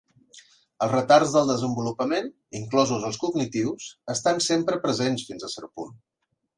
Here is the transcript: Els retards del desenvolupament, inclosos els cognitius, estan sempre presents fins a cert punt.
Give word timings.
Els 0.85 0.93
retards 0.93 1.35
del 1.35 1.51
desenvolupament, 1.53 2.31
inclosos 2.61 3.07
els 3.13 3.21
cognitius, 3.27 3.93
estan 4.19 4.45
sempre 4.51 4.85
presents 4.89 5.31
fins 5.33 5.51
a 5.53 5.57
cert 5.59 5.75
punt. 5.81 5.99